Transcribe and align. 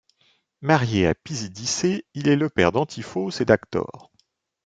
Marié 0.61 1.05
à 1.05 1.13
Pisidicé, 1.13 2.05
il 2.15 2.27
est 2.27 2.35
le 2.35 2.49
père 2.49 2.71
d'Antiphos 2.71 3.39
et 3.39 3.45
d'Actor. 3.45 4.11